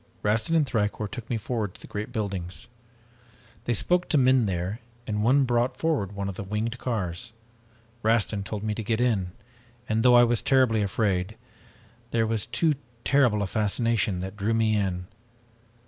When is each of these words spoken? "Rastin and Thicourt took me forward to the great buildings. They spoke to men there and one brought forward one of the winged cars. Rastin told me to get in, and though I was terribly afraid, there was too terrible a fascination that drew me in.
"Rastin 0.23 0.55
and 0.55 0.67
Thicourt 0.67 1.11
took 1.11 1.29
me 1.29 1.37
forward 1.37 1.75
to 1.75 1.81
the 1.81 1.85
great 1.85 2.11
buildings. 2.11 2.67
They 3.65 3.75
spoke 3.75 4.09
to 4.09 4.17
men 4.17 4.47
there 4.47 4.79
and 5.05 5.23
one 5.23 5.43
brought 5.43 5.77
forward 5.77 6.13
one 6.13 6.27
of 6.27 6.33
the 6.33 6.43
winged 6.43 6.79
cars. 6.79 7.33
Rastin 8.01 8.41
told 8.43 8.63
me 8.63 8.73
to 8.73 8.83
get 8.83 8.99
in, 8.99 9.33
and 9.87 10.01
though 10.01 10.15
I 10.15 10.23
was 10.23 10.41
terribly 10.41 10.81
afraid, 10.81 11.35
there 12.09 12.25
was 12.25 12.47
too 12.47 12.73
terrible 13.03 13.43
a 13.43 13.45
fascination 13.45 14.21
that 14.21 14.35
drew 14.35 14.55
me 14.55 14.75
in. 14.75 15.05